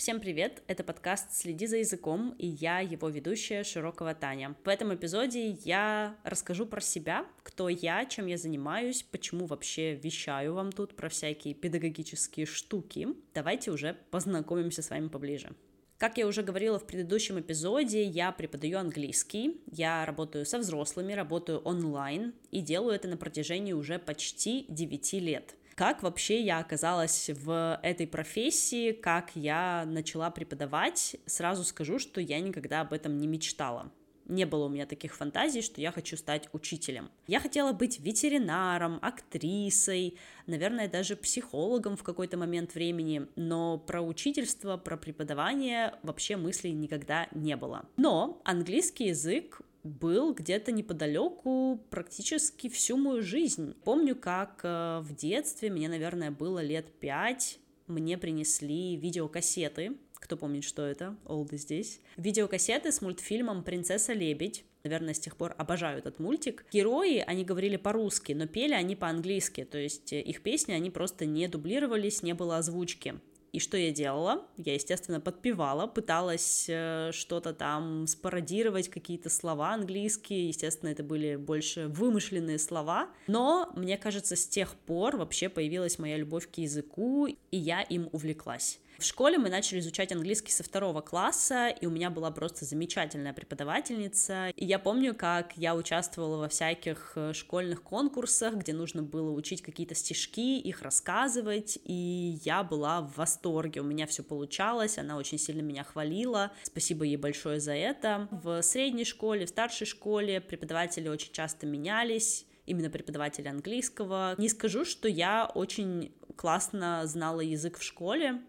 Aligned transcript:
Всем 0.00 0.18
привет! 0.18 0.62
Это 0.66 0.82
подкаст 0.82 1.34
«Следи 1.34 1.66
за 1.66 1.76
языком» 1.76 2.34
и 2.38 2.46
я, 2.46 2.80
его 2.80 3.10
ведущая 3.10 3.64
Широкого 3.64 4.14
Таня. 4.14 4.56
В 4.64 4.68
этом 4.70 4.94
эпизоде 4.94 5.50
я 5.50 6.16
расскажу 6.24 6.64
про 6.64 6.80
себя, 6.80 7.26
кто 7.42 7.68
я, 7.68 8.06
чем 8.06 8.24
я 8.24 8.38
занимаюсь, 8.38 9.02
почему 9.02 9.44
вообще 9.44 9.96
вещаю 9.96 10.54
вам 10.54 10.72
тут 10.72 10.96
про 10.96 11.10
всякие 11.10 11.52
педагогические 11.52 12.46
штуки. 12.46 13.08
Давайте 13.34 13.72
уже 13.72 13.94
познакомимся 14.10 14.80
с 14.80 14.88
вами 14.88 15.08
поближе. 15.08 15.50
Как 15.98 16.16
я 16.16 16.26
уже 16.26 16.42
говорила 16.42 16.78
в 16.78 16.86
предыдущем 16.86 17.38
эпизоде, 17.38 18.02
я 18.02 18.32
преподаю 18.32 18.78
английский, 18.78 19.60
я 19.70 20.06
работаю 20.06 20.46
со 20.46 20.60
взрослыми, 20.60 21.12
работаю 21.12 21.58
онлайн 21.58 22.32
и 22.50 22.62
делаю 22.62 22.94
это 22.94 23.06
на 23.06 23.18
протяжении 23.18 23.74
уже 23.74 23.98
почти 23.98 24.64
9 24.70 25.12
лет. 25.12 25.56
Как 25.80 26.02
вообще 26.02 26.42
я 26.42 26.58
оказалась 26.58 27.30
в 27.30 27.80
этой 27.82 28.06
профессии, 28.06 28.92
как 28.92 29.30
я 29.34 29.84
начала 29.86 30.30
преподавать, 30.30 31.16
сразу 31.24 31.64
скажу, 31.64 31.98
что 31.98 32.20
я 32.20 32.38
никогда 32.38 32.82
об 32.82 32.92
этом 32.92 33.16
не 33.16 33.26
мечтала. 33.26 33.90
Не 34.30 34.46
было 34.46 34.66
у 34.66 34.68
меня 34.68 34.86
таких 34.86 35.16
фантазий, 35.16 35.60
что 35.60 35.80
я 35.80 35.90
хочу 35.90 36.16
стать 36.16 36.48
учителем. 36.52 37.10
Я 37.26 37.40
хотела 37.40 37.72
быть 37.72 37.98
ветеринаром, 37.98 39.00
актрисой, 39.02 40.16
наверное, 40.46 40.88
даже 40.88 41.16
психологом 41.16 41.96
в 41.96 42.04
какой-то 42.04 42.36
момент 42.36 42.74
времени, 42.76 43.26
но 43.34 43.76
про 43.76 44.00
учительство, 44.00 44.76
про 44.76 44.96
преподавание 44.96 45.94
вообще 46.04 46.36
мыслей 46.36 46.70
никогда 46.70 47.26
не 47.32 47.56
было. 47.56 47.88
Но 47.96 48.40
английский 48.44 49.08
язык 49.08 49.62
был 49.82 50.32
где-то 50.32 50.70
неподалеку 50.70 51.80
практически 51.90 52.68
всю 52.68 52.96
мою 52.96 53.22
жизнь. 53.22 53.74
Помню, 53.82 54.14
как 54.14 54.60
э, 54.62 55.00
в 55.00 55.12
детстве, 55.16 55.70
мне, 55.70 55.88
наверное, 55.88 56.30
было 56.30 56.62
лет 56.62 56.86
пять, 57.00 57.58
мне 57.88 58.16
принесли 58.16 58.96
видеокассеты. 58.96 59.96
Кто 60.20 60.36
помнит, 60.36 60.64
что 60.64 60.82
это? 60.82 61.16
Олды 61.24 61.56
здесь. 61.56 62.00
Видеокассеты 62.16 62.92
с 62.92 63.00
мультфильмом 63.00 63.64
«Принцесса 63.64 64.12
лебедь». 64.12 64.64
Наверное, 64.84 65.14
с 65.14 65.18
тех 65.20 65.36
пор 65.36 65.54
обожаю 65.58 65.98
этот 65.98 66.20
мультик. 66.20 66.64
Герои, 66.72 67.18
они 67.26 67.44
говорили 67.44 67.76
по-русски, 67.76 68.32
но 68.32 68.46
пели 68.46 68.72
они 68.72 68.96
по-английски, 68.96 69.64
то 69.64 69.76
есть 69.76 70.12
э, 70.12 70.20
их 70.20 70.42
песни, 70.42 70.72
они 70.72 70.90
просто 70.90 71.26
не 71.26 71.48
дублировались, 71.48 72.22
не 72.22 72.32
было 72.32 72.58
озвучки. 72.58 73.20
И 73.52 73.58
что 73.58 73.76
я 73.76 73.90
делала? 73.90 74.46
Я, 74.56 74.74
естественно, 74.74 75.20
подпевала, 75.20 75.86
пыталась 75.86 76.66
э, 76.68 77.10
что-то 77.12 77.52
там 77.52 78.06
спародировать, 78.06 78.88
какие-то 78.88 79.28
слова 79.28 79.74
английские. 79.74 80.48
Естественно, 80.48 80.90
это 80.90 81.02
были 81.02 81.36
больше 81.36 81.88
вымышленные 81.88 82.58
слова. 82.58 83.10
Но, 83.26 83.70
мне 83.74 83.98
кажется, 83.98 84.36
с 84.36 84.46
тех 84.46 84.74
пор 84.74 85.16
вообще 85.16 85.48
появилась 85.48 85.98
моя 85.98 86.16
любовь 86.16 86.48
к 86.48 86.58
языку, 86.58 87.26
и 87.26 87.56
я 87.56 87.82
им 87.82 88.08
увлеклась. 88.12 88.80
В 89.00 89.04
школе 89.04 89.38
мы 89.38 89.48
начали 89.48 89.78
изучать 89.78 90.12
английский 90.12 90.52
со 90.52 90.62
второго 90.62 91.00
класса, 91.00 91.68
и 91.68 91.86
у 91.86 91.90
меня 91.90 92.10
была 92.10 92.30
просто 92.30 92.66
замечательная 92.66 93.32
преподавательница. 93.32 94.50
И 94.50 94.66
я 94.66 94.78
помню, 94.78 95.14
как 95.14 95.56
я 95.56 95.74
участвовала 95.74 96.36
во 96.36 96.48
всяких 96.50 97.12
э, 97.14 97.32
школьных 97.32 97.82
конкурсах, 97.82 98.56
где 98.56 98.74
нужно 98.74 99.02
было 99.02 99.30
учить 99.30 99.62
какие-то 99.62 99.94
стишки, 99.94 100.58
их 100.58 100.82
рассказывать, 100.82 101.78
и 101.82 102.38
я 102.44 102.62
была 102.62 103.00
в 103.00 103.16
восторге. 103.16 103.80
У 103.80 103.84
меня 103.84 104.06
все 104.06 104.22
получалось, 104.22 104.98
она 104.98 105.16
очень 105.16 105.38
сильно 105.38 105.62
меня 105.62 105.82
хвалила. 105.82 106.52
Спасибо 106.62 107.06
ей 107.06 107.16
большое 107.16 107.58
за 107.58 107.72
это. 107.72 108.28
В 108.30 108.60
средней 108.60 109.06
школе, 109.06 109.46
в 109.46 109.48
старшей 109.48 109.86
школе 109.86 110.42
преподаватели 110.42 111.08
очень 111.08 111.32
часто 111.32 111.66
менялись 111.66 112.44
именно 112.66 112.90
преподаватели 112.90 113.48
английского. 113.48 114.34
Не 114.36 114.50
скажу, 114.50 114.84
что 114.84 115.08
я 115.08 115.50
очень 115.54 116.12
классно 116.36 117.02
знала 117.06 117.40
язык 117.40 117.78
в 117.78 117.82
школе, 117.82 118.40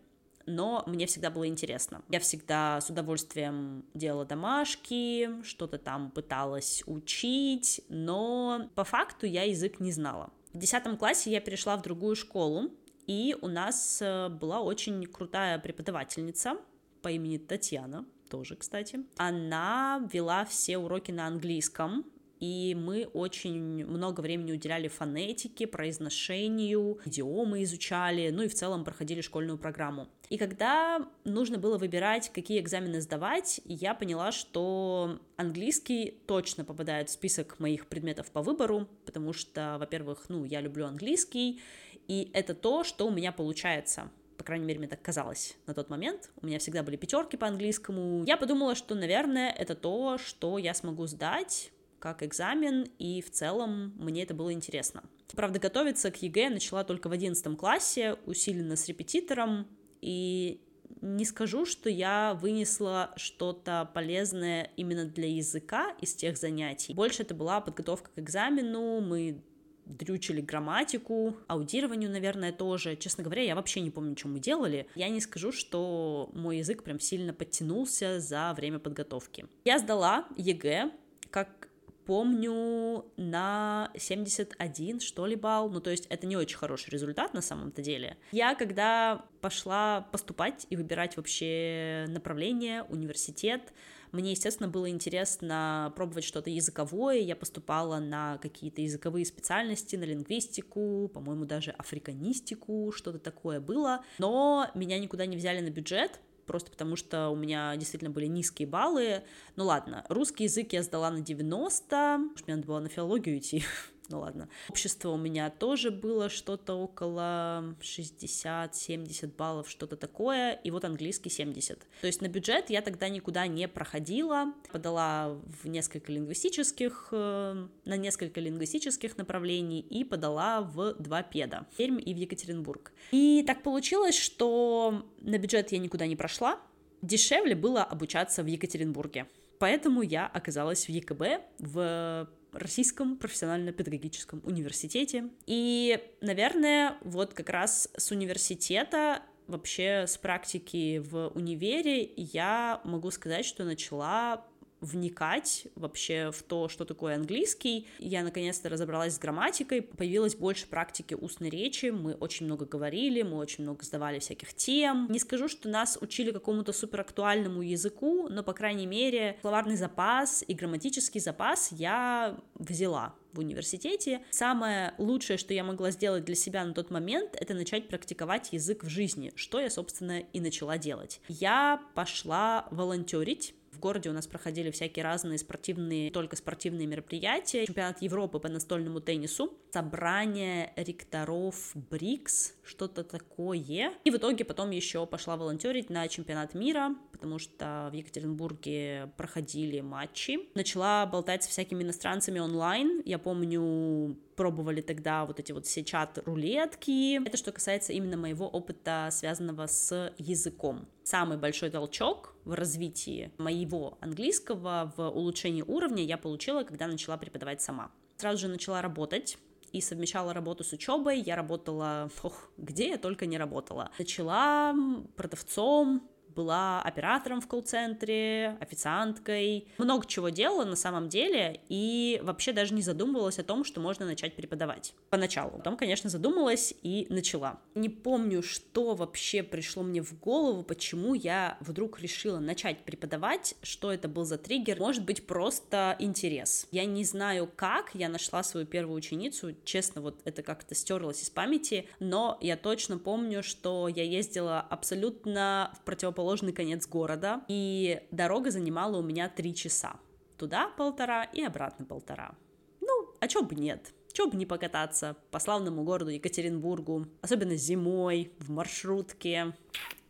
но 0.45 0.83
мне 0.87 1.05
всегда 1.05 1.29
было 1.29 1.47
интересно. 1.47 2.01
Я 2.09 2.19
всегда 2.19 2.79
с 2.81 2.89
удовольствием 2.89 3.85
делала 3.93 4.25
домашки, 4.25 5.29
что-то 5.43 5.77
там 5.77 6.11
пыталась 6.11 6.83
учить, 6.85 7.81
но 7.89 8.69
по 8.75 8.83
факту 8.83 9.25
я 9.25 9.43
язык 9.43 9.79
не 9.79 9.91
знала. 9.91 10.31
В 10.53 10.57
десятом 10.57 10.97
классе 10.97 11.31
я 11.31 11.39
перешла 11.39 11.77
в 11.77 11.81
другую 11.81 12.15
школу, 12.15 12.71
и 13.07 13.35
у 13.41 13.47
нас 13.47 14.01
э, 14.01 14.29
была 14.29 14.61
очень 14.61 15.05
крутая 15.05 15.59
преподавательница 15.59 16.57
по 17.01 17.09
имени 17.09 17.37
Татьяна, 17.37 18.05
тоже, 18.29 18.55
кстати. 18.55 19.01
Она 19.17 20.07
вела 20.11 20.45
все 20.45 20.77
уроки 20.77 21.11
на 21.11 21.27
английском, 21.27 22.05
и 22.41 22.75
мы 22.75 23.05
очень 23.13 23.85
много 23.85 24.19
времени 24.19 24.51
уделяли 24.51 24.87
фонетике, 24.87 25.67
произношению, 25.67 26.99
идиомы 27.05 27.61
изучали, 27.63 28.31
ну 28.31 28.41
и 28.41 28.47
в 28.47 28.55
целом 28.55 28.83
проходили 28.83 29.21
школьную 29.21 29.59
программу. 29.59 30.09
И 30.29 30.37
когда 30.37 31.07
нужно 31.23 31.59
было 31.59 31.77
выбирать, 31.77 32.31
какие 32.33 32.59
экзамены 32.59 32.99
сдавать, 32.99 33.61
я 33.65 33.93
поняла, 33.93 34.31
что 34.31 35.19
английский 35.37 36.17
точно 36.25 36.65
попадает 36.65 37.09
в 37.09 37.13
список 37.13 37.59
моих 37.59 37.85
предметов 37.85 38.31
по 38.31 38.41
выбору, 38.41 38.87
потому 39.05 39.33
что, 39.33 39.77
во-первых, 39.79 40.25
ну, 40.29 40.43
я 40.43 40.61
люблю 40.61 40.87
английский, 40.87 41.61
и 42.07 42.31
это 42.33 42.55
то, 42.55 42.83
что 42.83 43.07
у 43.07 43.11
меня 43.11 43.31
получается 43.31 44.09
по 44.37 44.45
крайней 44.45 44.65
мере, 44.65 44.79
мне 44.79 44.87
так 44.87 44.99
казалось 45.03 45.55
на 45.67 45.75
тот 45.75 45.91
момент. 45.91 46.31
У 46.41 46.47
меня 46.47 46.57
всегда 46.57 46.81
были 46.81 46.95
пятерки 46.95 47.37
по 47.37 47.45
английскому. 47.45 48.23
Я 48.25 48.37
подумала, 48.37 48.73
что, 48.73 48.95
наверное, 48.95 49.51
это 49.51 49.75
то, 49.75 50.17
что 50.17 50.57
я 50.57 50.73
смогу 50.73 51.05
сдать 51.05 51.71
как 52.01 52.23
экзамен, 52.23 52.87
и 52.97 53.21
в 53.21 53.29
целом 53.29 53.93
мне 53.97 54.23
это 54.23 54.33
было 54.33 54.51
интересно. 54.51 55.03
Правда, 55.33 55.59
готовиться 55.59 56.11
к 56.11 56.21
ЕГЭ 56.21 56.41
я 56.41 56.49
начала 56.49 56.83
только 56.83 57.07
в 57.07 57.11
11 57.11 57.57
классе, 57.57 58.17
усиленно 58.25 58.75
с 58.75 58.87
репетитором, 58.87 59.67
и 60.01 60.59
не 60.99 61.25
скажу, 61.25 61.65
что 61.65 61.89
я 61.89 62.33
вынесла 62.41 63.11
что-то 63.15 63.89
полезное 63.93 64.71
именно 64.75 65.05
для 65.05 65.29
языка 65.29 65.95
из 66.01 66.13
тех 66.13 66.37
занятий. 66.37 66.93
Больше 66.93 67.21
это 67.21 67.33
была 67.33 67.61
подготовка 67.61 68.09
к 68.13 68.19
экзамену, 68.19 68.99
мы 68.99 69.41
дрючили 69.85 70.41
грамматику, 70.41 71.37
аудированию, 71.47 72.09
наверное, 72.09 72.51
тоже. 72.51 72.95
Честно 72.95 73.23
говоря, 73.23 73.43
я 73.43 73.55
вообще 73.55 73.81
не 73.81 73.91
помню, 73.91 74.17
что 74.17 74.27
мы 74.27 74.39
делали. 74.39 74.87
Я 74.95 75.09
не 75.09 75.21
скажу, 75.21 75.51
что 75.51 76.29
мой 76.33 76.57
язык 76.57 76.83
прям 76.83 76.99
сильно 76.99 77.33
подтянулся 77.33 78.19
за 78.19 78.53
время 78.55 78.79
подготовки. 78.79 79.47
Я 79.65 79.79
сдала 79.79 80.27
ЕГЭ, 80.37 80.91
как 81.29 81.70
помню, 82.05 83.05
на 83.17 83.91
71, 83.97 84.99
что 84.99 85.25
ли, 85.25 85.35
балл, 85.35 85.69
ну, 85.69 85.79
то 85.79 85.89
есть 85.89 86.05
это 86.07 86.27
не 86.27 86.35
очень 86.35 86.57
хороший 86.57 86.89
результат 86.89 87.33
на 87.33 87.41
самом-то 87.41 87.81
деле. 87.81 88.17
Я, 88.31 88.55
когда 88.55 89.25
пошла 89.41 90.07
поступать 90.11 90.67
и 90.69 90.75
выбирать 90.75 91.17
вообще 91.17 92.05
направление, 92.09 92.83
университет, 92.83 93.73
мне, 94.11 94.31
естественно, 94.31 94.67
было 94.67 94.89
интересно 94.89 95.93
пробовать 95.95 96.25
что-то 96.25 96.49
языковое, 96.49 97.19
я 97.19 97.35
поступала 97.35 97.99
на 97.99 98.37
какие-то 98.39 98.81
языковые 98.81 99.25
специальности, 99.25 99.95
на 99.95 100.03
лингвистику, 100.03 101.09
по-моему, 101.13 101.45
даже 101.45 101.71
африканистику, 101.71 102.91
что-то 102.93 103.19
такое 103.19 103.61
было, 103.61 104.03
но 104.19 104.69
меня 104.75 104.99
никуда 104.99 105.25
не 105.25 105.37
взяли 105.37 105.61
на 105.61 105.69
бюджет, 105.69 106.19
просто 106.51 106.69
потому 106.69 106.97
что 106.97 107.29
у 107.29 107.35
меня 107.37 107.73
действительно 107.77 108.11
были 108.11 108.25
низкие 108.25 108.67
баллы. 108.67 109.23
Ну 109.55 109.63
ладно, 109.63 110.05
русский 110.09 110.43
язык 110.43 110.73
я 110.73 110.83
сдала 110.83 111.09
на 111.09 111.21
90, 111.21 112.17
мне 112.45 112.55
надо 112.57 112.67
было 112.67 112.79
на 112.79 112.89
филологию 112.89 113.37
идти, 113.37 113.63
ну 114.09 114.19
ладно. 114.19 114.49
Общество 114.69 115.09
у 115.09 115.17
меня 115.17 115.49
тоже 115.49 115.91
было 115.91 116.29
что-то 116.29 116.75
около 116.75 117.75
60-70 117.81 119.35
баллов, 119.35 119.69
что-то 119.69 119.95
такое, 119.95 120.53
и 120.53 120.71
вот 120.71 120.85
английский 120.85 121.29
70. 121.29 121.79
То 122.01 122.07
есть 122.07 122.21
на 122.21 122.27
бюджет 122.27 122.69
я 122.69 122.81
тогда 122.81 123.09
никуда 123.09 123.47
не 123.47 123.67
проходила, 123.67 124.53
подала 124.71 125.39
в 125.63 125.67
несколько 125.67 126.11
лингвистических, 126.11 127.09
э, 127.11 127.67
на 127.85 127.97
несколько 127.97 128.39
лингвистических 128.41 129.17
направлений 129.17 129.79
и 129.79 130.03
подала 130.03 130.61
в 130.61 130.95
два 130.95 131.23
педа, 131.23 131.65
в 131.71 131.77
Пермь 131.77 132.01
и 132.03 132.13
в 132.13 132.17
Екатеринбург. 132.17 132.91
И 133.11 133.43
так 133.47 133.63
получилось, 133.63 134.17
что 134.17 135.05
на 135.21 135.37
бюджет 135.37 135.71
я 135.71 135.79
никуда 135.79 136.07
не 136.07 136.15
прошла, 136.15 136.59
дешевле 137.01 137.55
было 137.55 137.83
обучаться 137.83 138.43
в 138.43 138.47
Екатеринбурге. 138.47 139.27
Поэтому 139.59 140.01
я 140.01 140.25
оказалась 140.25 140.85
в 140.85 140.89
ЕКБ, 140.89 141.23
в 141.59 142.27
Российском 142.51 143.17
профессионально-педагогическом 143.17 144.41
университете. 144.43 145.29
И, 145.45 145.99
наверное, 146.21 146.97
вот 147.01 147.33
как 147.33 147.49
раз 147.49 147.89
с 147.95 148.11
университета 148.11 149.21
вообще 149.47 150.05
с 150.07 150.17
практики 150.17 150.99
в 150.99 151.29
универе 151.29 152.11
я 152.15 152.81
могу 152.83 153.11
сказать, 153.11 153.45
что 153.45 153.63
начала 153.63 154.45
вникать 154.81 155.67
вообще 155.75 156.31
в 156.31 156.41
то, 156.43 156.67
что 156.67 156.85
такое 156.85 157.15
английский. 157.15 157.87
Я 157.99 158.23
наконец-то 158.23 158.67
разобралась 158.69 159.15
с 159.15 159.19
грамматикой, 159.19 159.81
появилось 159.81 160.35
больше 160.35 160.67
практики 160.67 161.13
устной 161.13 161.49
речи, 161.49 161.87
мы 161.87 162.13
очень 162.15 162.47
много 162.47 162.65
говорили, 162.65 163.21
мы 163.21 163.37
очень 163.37 163.63
много 163.63 163.85
сдавали 163.85 164.19
всяких 164.19 164.53
тем. 164.53 165.07
Не 165.09 165.19
скажу, 165.19 165.47
что 165.47 165.69
нас 165.69 165.97
учили 166.01 166.31
какому-то 166.31 166.73
суперактуальному 166.73 167.61
языку, 167.61 168.27
но, 168.27 168.43
по 168.43 168.53
крайней 168.53 168.87
мере, 168.87 169.37
словарный 169.41 169.75
запас 169.75 170.43
и 170.47 170.53
грамматический 170.53 171.21
запас 171.21 171.71
я 171.71 172.37
взяла 172.55 173.15
в 173.33 173.39
университете. 173.39 174.21
Самое 174.31 174.93
лучшее, 174.97 175.37
что 175.37 175.53
я 175.53 175.63
могла 175.63 175.91
сделать 175.91 176.25
для 176.25 176.35
себя 176.35 176.65
на 176.65 176.73
тот 176.73 176.89
момент, 176.89 177.35
это 177.39 177.53
начать 177.53 177.87
практиковать 177.87 178.51
язык 178.51 178.83
в 178.83 178.89
жизни, 178.89 179.31
что 179.35 179.59
я, 179.59 179.69
собственно, 179.69 180.19
и 180.19 180.39
начала 180.39 180.77
делать. 180.77 181.21
Я 181.27 181.81
пошла 181.93 182.67
волонтерить 182.71 183.55
городе 183.81 184.09
у 184.09 184.13
нас 184.13 184.27
проходили 184.27 184.71
всякие 184.71 185.03
разные 185.03 185.37
спортивные, 185.37 186.09
только 186.11 186.37
спортивные 186.37 186.87
мероприятия. 186.87 187.65
Чемпионат 187.65 188.01
Европы 188.01 188.39
по 188.39 188.47
настольному 188.47 189.01
теннису, 189.01 189.53
собрание 189.73 190.71
ректоров 190.77 191.71
БРИКС, 191.73 192.53
что-то 192.63 193.03
такое. 193.03 193.91
И 194.05 194.11
в 194.11 194.15
итоге 194.15 194.45
потом 194.45 194.69
еще 194.71 195.05
пошла 195.05 195.35
волонтерить 195.35 195.89
на 195.89 196.07
чемпионат 196.07 196.53
мира, 196.53 196.95
потому 197.11 197.39
что 197.39 197.89
в 197.91 197.93
Екатеринбурге 197.93 199.11
проходили 199.17 199.81
матчи. 199.81 200.39
Начала 200.55 201.05
болтать 201.05 201.43
с 201.43 201.47
всякими 201.47 201.83
иностранцами 201.83 202.39
онлайн. 202.39 203.01
Я 203.03 203.19
помню, 203.19 204.15
пробовали 204.35 204.81
тогда 204.81 205.25
вот 205.25 205.39
эти 205.39 205.51
вот 205.51 205.65
все 205.65 205.83
чат-рулетки. 205.83 207.25
Это 207.25 207.37
что 207.37 207.51
касается 207.51 207.93
именно 207.93 208.17
моего 208.17 208.47
опыта, 208.47 209.09
связанного 209.11 209.67
с 209.67 210.13
языком. 210.17 210.87
Самый 211.03 211.37
большой 211.37 211.69
толчок 211.69 212.35
в 212.45 212.53
развитии 212.53 213.31
моего 213.37 213.97
английского, 214.01 214.93
в 214.95 215.09
улучшении 215.09 215.61
уровня 215.61 216.03
я 216.03 216.17
получила, 216.17 216.63
когда 216.63 216.87
начала 216.87 217.17
преподавать 217.17 217.61
сама. 217.61 217.91
Сразу 218.17 218.37
же 218.39 218.47
начала 218.47 218.81
работать, 218.81 219.37
и 219.71 219.81
совмещала 219.81 220.33
работу 220.33 220.63
с 220.63 220.73
учебой. 220.73 221.19
Я 221.19 221.35
работала, 221.35 222.09
ох, 222.23 222.49
где 222.57 222.89
я 222.89 222.97
только 222.97 223.25
не 223.25 223.37
работала. 223.37 223.91
Начала 223.97 224.75
продавцом, 225.15 226.09
была 226.35 226.81
оператором 226.81 227.41
в 227.41 227.47
колл-центре, 227.47 228.57
официанткой, 228.59 229.67
много 229.77 230.05
чего 230.05 230.29
делала 230.29 230.65
на 230.65 230.75
самом 230.75 231.09
деле, 231.09 231.61
и 231.69 232.19
вообще 232.23 232.53
даже 232.53 232.73
не 232.73 232.81
задумывалась 232.81 233.39
о 233.39 233.43
том, 233.43 233.63
что 233.63 233.81
можно 233.81 234.05
начать 234.05 234.35
преподавать. 234.35 234.93
Поначалу. 235.09 235.51
Потом, 235.57 235.77
конечно, 235.77 236.09
задумалась 236.09 236.73
и 236.83 237.07
начала. 237.09 237.59
Не 237.75 237.89
помню, 237.89 238.41
что 238.43 238.95
вообще 238.95 239.43
пришло 239.43 239.83
мне 239.83 240.01
в 240.01 240.19
голову, 240.19 240.63
почему 240.63 241.13
я 241.13 241.57
вдруг 241.59 241.99
решила 241.99 242.39
начать 242.39 242.83
преподавать, 242.83 243.55
что 243.61 243.91
это 243.91 244.07
был 244.07 244.23
за 244.23 244.37
триггер. 244.37 244.79
Может 244.79 245.05
быть, 245.05 245.25
просто 245.27 245.95
интерес. 245.99 246.67
Я 246.71 246.85
не 246.85 247.03
знаю, 247.03 247.49
как 247.55 247.91
я 247.93 248.09
нашла 248.09 248.43
свою 248.43 248.65
первую 248.65 248.97
ученицу, 248.97 249.55
честно, 249.63 250.01
вот 250.01 250.19
это 250.25 250.43
как-то 250.43 250.75
стерлось 250.75 251.21
из 251.23 251.29
памяти, 251.29 251.87
но 251.99 252.37
я 252.41 252.57
точно 252.57 252.97
помню, 252.97 253.43
что 253.43 253.87
я 253.87 254.03
ездила 254.03 254.59
абсолютно 254.59 255.71
в 255.79 255.83
противоположность 255.85 256.20
противоположный 256.21 256.53
конец 256.53 256.87
города, 256.87 257.41
и 257.47 258.01
дорога 258.11 258.51
занимала 258.51 258.97
у 258.97 259.01
меня 259.01 259.27
три 259.27 259.55
часа. 259.55 259.95
Туда 260.37 260.69
полтора 260.77 261.23
и 261.23 261.41
обратно 261.43 261.85
полтора. 261.85 262.35
Ну, 262.79 263.13
а 263.19 263.27
чё 263.27 263.41
бы 263.43 263.55
нет? 263.55 263.91
Чё 264.13 264.27
бы 264.27 264.37
не 264.37 264.45
покататься 264.45 265.15
по 265.31 265.39
славному 265.39 265.83
городу 265.83 266.11
Екатеринбургу, 266.11 267.07
особенно 267.21 267.55
зимой, 267.55 268.31
в 268.39 268.51
маршрутке. 268.51 269.53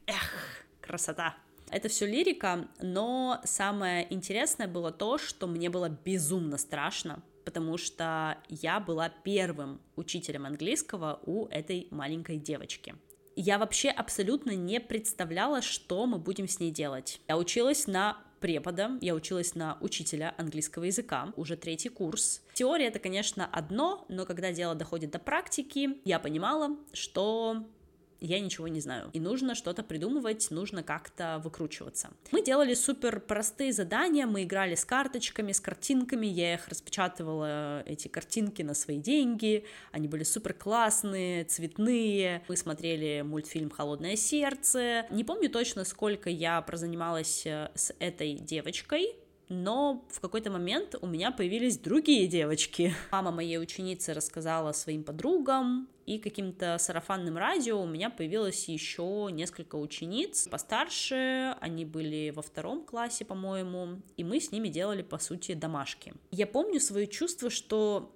Эх, 0.06 0.66
красота! 0.82 1.36
Это 1.70 1.88
все 1.88 2.06
лирика, 2.06 2.68
но 2.82 3.40
самое 3.46 4.14
интересное 4.14 4.68
было 4.68 4.92
то, 4.92 5.18
что 5.18 5.48
мне 5.48 5.70
было 5.70 5.88
безумно 5.88 6.58
страшно, 6.58 7.24
потому 7.46 7.78
что 7.78 8.38
я 8.50 8.82
была 8.82 9.10
первым 9.24 9.80
учителем 9.96 10.46
английского 10.46 11.22
у 11.26 11.48
этой 11.48 11.88
маленькой 11.92 12.38
девочки 12.38 12.96
я 13.42 13.58
вообще 13.58 13.90
абсолютно 13.90 14.52
не 14.52 14.80
представляла, 14.80 15.62
что 15.62 16.06
мы 16.06 16.20
будем 16.20 16.48
с 16.48 16.60
ней 16.60 16.72
делать. 16.72 17.20
Я 17.28 17.38
училась 17.38 17.88
на 17.88 18.18
препода, 18.40 18.98
я 19.02 19.16
училась 19.16 19.56
на 19.56 19.78
учителя 19.82 20.34
английского 20.38 20.86
языка, 20.86 21.34
уже 21.36 21.56
третий 21.58 21.90
курс. 21.90 22.42
Теория 22.54 22.88
это, 22.88 23.00
конечно, 23.00 23.48
одно, 23.52 24.06
но 24.10 24.26
когда 24.26 24.52
дело 24.52 24.76
доходит 24.76 25.12
до 25.12 25.20
практики, 25.20 25.98
я 26.06 26.20
понимала, 26.20 26.78
что 26.94 27.66
я 28.22 28.40
ничего 28.40 28.68
не 28.68 28.80
знаю. 28.80 29.10
И 29.14 29.20
нужно 29.20 29.56
что-то 29.56 29.84
придумывать, 29.84 30.50
нужно 30.52 30.84
как-то 30.84 31.42
выкручиваться. 31.44 32.12
Мы 32.32 32.44
делали 32.44 32.74
супер 32.76 33.20
простые 33.20 33.74
задания, 33.74 34.26
мы 34.28 34.44
играли 34.44 34.76
с 34.76 34.86
карточками, 34.86 35.52
с 35.52 35.60
картинками, 35.60 36.28
я 36.28 36.54
их 36.54 36.68
распечатывала, 36.68 37.82
эти 37.82 38.08
картинки 38.08 38.62
на 38.62 38.74
свои 38.74 38.98
деньги, 38.98 39.66
они 39.92 40.08
были 40.08 40.24
супер 40.24 40.54
классные, 40.54 41.44
цветные. 41.46 42.44
Мы 42.48 42.56
смотрели 42.56 43.22
мультфильм 43.22 43.70
«Холодное 43.70 44.16
сердце». 44.16 45.06
Не 45.10 45.24
помню 45.24 45.50
точно, 45.50 45.84
сколько 45.84 46.30
я 46.30 46.62
прозанималась 46.62 47.46
э, 47.46 47.72
с 47.76 47.94
этой 48.00 48.36
девочкой, 48.36 49.16
но 49.52 50.06
в 50.10 50.22
какой-то 50.22 50.50
момент 50.50 50.96
у 51.02 51.06
меня 51.06 51.30
появились 51.32 51.78
другие 51.78 52.26
девочки. 52.28 52.96
Мама 53.12 53.32
моей 53.32 53.60
ученицы 53.60 54.14
рассказала 54.14 54.72
своим 54.72 55.04
подругам, 55.04 55.90
и 56.06 56.18
каким-то 56.18 56.78
сарафанным 56.80 57.38
радио 57.38 57.82
у 57.82 57.86
меня 57.86 58.10
появилось 58.10 58.68
еще 58.68 59.30
несколько 59.32 59.76
учениц 59.76 60.48
постарше, 60.48 61.56
они 61.60 61.86
были 61.86 62.32
во 62.32 62.42
втором 62.42 62.84
классе, 62.84 63.26
по-моему, 63.26 64.02
и 64.18 64.24
мы 64.24 64.40
с 64.40 64.52
ними 64.52 64.70
делали, 64.70 65.04
по 65.04 65.20
сути, 65.20 65.54
домашки. 65.54 66.14
Я 66.32 66.48
помню 66.48 66.80
свое 66.80 67.06
чувство, 67.08 67.50
что 67.50 68.16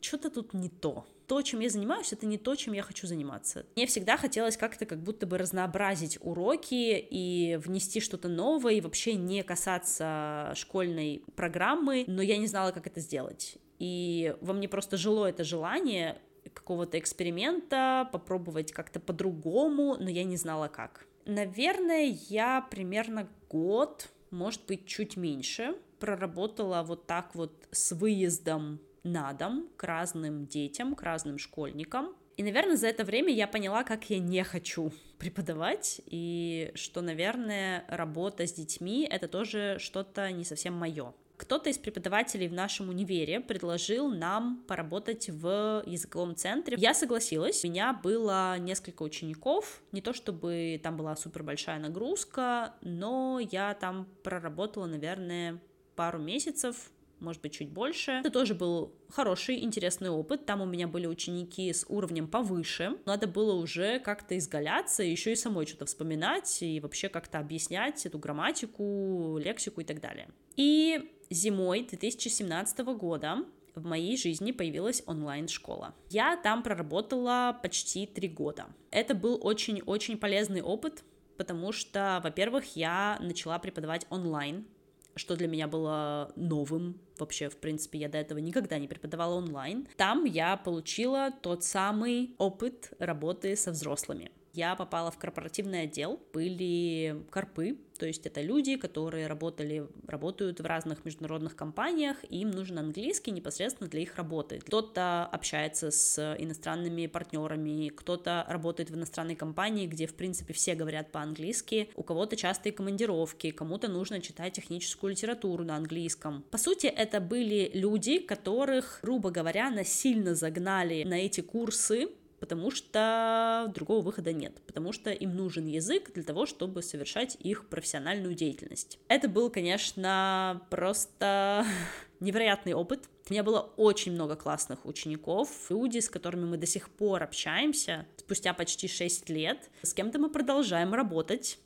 что-то 0.00 0.30
тут 0.30 0.54
не 0.54 0.68
то 0.68 1.04
то, 1.32 1.40
чем 1.40 1.60
я 1.60 1.70
занимаюсь, 1.70 2.12
это 2.12 2.26
не 2.26 2.36
то, 2.36 2.54
чем 2.56 2.74
я 2.74 2.82
хочу 2.82 3.06
заниматься. 3.06 3.64
Мне 3.74 3.86
всегда 3.86 4.18
хотелось 4.18 4.58
как-то 4.58 4.84
как 4.84 5.02
будто 5.02 5.26
бы 5.26 5.38
разнообразить 5.38 6.18
уроки 6.20 6.98
и 7.10 7.56
внести 7.56 8.00
что-то 8.00 8.28
новое, 8.28 8.74
и 8.74 8.82
вообще 8.82 9.14
не 9.14 9.42
касаться 9.42 10.52
школьной 10.54 11.24
программы, 11.34 12.04
но 12.06 12.20
я 12.20 12.36
не 12.36 12.46
знала, 12.48 12.70
как 12.70 12.86
это 12.86 13.00
сделать. 13.00 13.56
И 13.78 14.36
во 14.42 14.52
мне 14.52 14.68
просто 14.68 14.98
жило 14.98 15.24
это 15.24 15.42
желание 15.42 16.20
какого-то 16.52 16.98
эксперимента, 16.98 18.10
попробовать 18.12 18.70
как-то 18.70 19.00
по-другому, 19.00 19.96
но 19.98 20.10
я 20.10 20.24
не 20.24 20.36
знала 20.36 20.68
как. 20.68 21.06
Наверное, 21.24 22.14
я 22.28 22.60
примерно 22.70 23.26
год, 23.48 24.10
может 24.30 24.66
быть, 24.66 24.84
чуть 24.84 25.16
меньше, 25.16 25.76
проработала 25.98 26.82
вот 26.82 27.06
так 27.06 27.34
вот 27.34 27.68
с 27.70 27.92
выездом 27.92 28.80
на 29.04 29.32
дом 29.32 29.68
к 29.76 29.84
разным 29.84 30.46
детям, 30.46 30.94
к 30.94 31.02
разным 31.02 31.38
школьникам. 31.38 32.14
И, 32.36 32.42
наверное, 32.42 32.76
за 32.76 32.88
это 32.88 33.04
время 33.04 33.32
я 33.32 33.46
поняла, 33.46 33.84
как 33.84 34.08
я 34.10 34.18
не 34.18 34.42
хочу 34.42 34.92
преподавать, 35.18 36.00
и 36.06 36.72
что, 36.74 37.00
наверное, 37.00 37.84
работа 37.88 38.46
с 38.46 38.52
детьми— 38.52 39.06
это 39.10 39.28
тоже 39.28 39.76
что-то 39.78 40.30
не 40.32 40.44
совсем 40.44 40.74
мое. 40.74 41.12
Кто-то 41.36 41.70
из 41.70 41.78
преподавателей 41.78 42.46
в 42.46 42.52
нашем 42.52 42.88
универе 42.88 43.40
предложил 43.40 44.08
нам 44.08 44.62
поработать 44.68 45.28
в 45.28 45.82
языковом 45.84 46.36
центре. 46.36 46.76
Я 46.78 46.94
согласилась. 46.94 47.64
У 47.64 47.68
меня 47.68 47.92
было 47.92 48.56
несколько 48.58 49.02
учеников. 49.02 49.82
Не 49.90 50.00
то 50.00 50.12
чтобы 50.12 50.80
там 50.80 50.96
была 50.96 51.16
супер 51.16 51.42
большая 51.42 51.80
нагрузка, 51.80 52.74
но 52.80 53.40
я 53.40 53.74
там 53.74 54.06
проработала, 54.22 54.86
наверное, 54.86 55.60
пару 55.96 56.20
месяцев, 56.20 56.92
может 57.22 57.40
быть, 57.40 57.54
чуть 57.54 57.70
больше. 57.70 58.12
Это 58.12 58.30
тоже 58.30 58.54
был 58.54 58.94
хороший, 59.08 59.62
интересный 59.62 60.10
опыт. 60.10 60.44
Там 60.44 60.60
у 60.60 60.66
меня 60.66 60.86
были 60.88 61.06
ученики 61.06 61.72
с 61.72 61.86
уровнем 61.88 62.28
повыше. 62.28 62.98
Надо 63.06 63.26
было 63.26 63.54
уже 63.54 63.98
как-то 64.00 64.36
изгаляться, 64.36 65.02
еще 65.02 65.32
и 65.32 65.36
самой 65.36 65.66
что-то 65.66 65.86
вспоминать 65.86 66.62
и 66.62 66.80
вообще 66.80 67.08
как-то 67.08 67.38
объяснять 67.38 68.04
эту 68.04 68.18
грамматику, 68.18 69.38
лексику 69.42 69.80
и 69.80 69.84
так 69.84 70.00
далее. 70.00 70.28
И 70.56 71.10
зимой 71.30 71.86
2017 71.88 72.78
года 72.96 73.44
в 73.74 73.84
моей 73.86 74.16
жизни 74.16 74.52
появилась 74.52 75.02
онлайн-школа. 75.06 75.94
Я 76.10 76.36
там 76.36 76.62
проработала 76.62 77.58
почти 77.62 78.06
три 78.06 78.28
года. 78.28 78.66
Это 78.90 79.14
был 79.14 79.38
очень-очень 79.42 80.18
полезный 80.18 80.60
опыт, 80.60 81.04
потому 81.36 81.72
что, 81.72 82.20
во-первых, 82.22 82.76
я 82.76 83.18
начала 83.20 83.58
преподавать 83.58 84.06
онлайн, 84.10 84.66
что 85.14 85.36
для 85.36 85.48
меня 85.48 85.68
было 85.68 86.32
новым. 86.36 87.00
Вообще, 87.18 87.48
в 87.48 87.56
принципе, 87.56 87.98
я 87.98 88.08
до 88.08 88.18
этого 88.18 88.38
никогда 88.38 88.78
не 88.78 88.88
преподавала 88.88 89.34
онлайн. 89.34 89.86
Там 89.96 90.24
я 90.24 90.56
получила 90.56 91.30
тот 91.30 91.64
самый 91.64 92.34
опыт 92.38 92.92
работы 92.98 93.56
со 93.56 93.72
взрослыми. 93.72 94.30
Я 94.52 94.74
попала 94.74 95.10
в 95.10 95.18
корпоративный 95.18 95.82
отдел, 95.82 96.20
были 96.32 97.24
корпы, 97.30 97.78
то 97.98 98.06
есть 98.06 98.26
это 98.26 98.40
люди, 98.40 98.76
которые 98.76 99.26
работали, 99.28 99.86
работают 100.06 100.60
в 100.60 100.66
разных 100.66 101.04
международных 101.04 101.54
компаниях, 101.54 102.16
им 102.30 102.50
нужен 102.50 102.78
английский 102.78 103.30
непосредственно 103.30 103.88
для 103.88 104.00
их 104.00 104.16
работы. 104.16 104.58
Кто-то 104.58 105.24
общается 105.24 105.90
с 105.90 106.36
иностранными 106.38 107.06
партнерами, 107.06 107.90
кто-то 107.90 108.44
работает 108.48 108.90
в 108.90 108.96
иностранной 108.96 109.36
компании, 109.36 109.86
где, 109.86 110.06
в 110.06 110.14
принципе, 110.14 110.52
все 110.52 110.74
говорят 110.74 111.12
по-английски, 111.12 111.90
у 111.94 112.02
кого-то 112.02 112.36
частые 112.36 112.72
командировки, 112.72 113.52
кому-то 113.52 113.88
нужно 113.88 114.20
читать 114.20 114.54
техническую 114.54 115.12
литературу 115.12 115.64
на 115.64 115.76
английском. 115.76 116.44
По 116.50 116.58
сути, 116.58 116.86
это 116.86 117.20
были 117.20 117.70
люди, 117.72 118.18
которых, 118.18 118.98
грубо 119.02 119.30
говоря, 119.30 119.70
насильно 119.70 120.34
загнали 120.34 121.04
на 121.04 121.14
эти 121.14 121.40
курсы, 121.40 122.08
потому 122.42 122.72
что 122.72 123.70
другого 123.72 124.02
выхода 124.02 124.32
нет, 124.32 124.60
потому 124.66 124.90
что 124.90 125.12
им 125.12 125.36
нужен 125.36 125.64
язык 125.66 126.12
для 126.12 126.24
того, 126.24 126.44
чтобы 126.44 126.82
совершать 126.82 127.36
их 127.38 127.68
профессиональную 127.68 128.34
деятельность. 128.34 128.98
Это 129.06 129.28
был, 129.28 129.48
конечно, 129.48 130.60
просто 130.68 131.64
невероятный 132.18 132.74
опыт. 132.74 133.08
У 133.30 133.32
меня 133.32 133.44
было 133.44 133.60
очень 133.76 134.10
много 134.10 134.34
классных 134.34 134.84
учеников, 134.86 135.48
люди, 135.68 136.00
с 136.00 136.10
которыми 136.10 136.44
мы 136.44 136.56
до 136.56 136.66
сих 136.66 136.90
пор 136.90 137.22
общаемся, 137.22 138.06
спустя 138.16 138.54
почти 138.54 138.88
6 138.88 139.30
лет. 139.30 139.70
С 139.82 139.94
кем-то 139.94 140.18
мы 140.18 140.28
продолжаем 140.28 140.94
работать. 140.94 141.60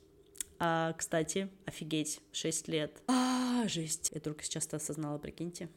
А, 0.59 0.93
кстати, 0.93 1.49
офигеть, 1.65 2.19
6 2.33 2.67
лет. 2.67 3.01
А, 3.07 3.67
жесть. 3.67 4.11
Я 4.13 4.21
только 4.21 4.43
сейчас 4.43 4.67
это 4.67 4.75
осознала, 4.75 5.17
прикиньте. 5.17 5.69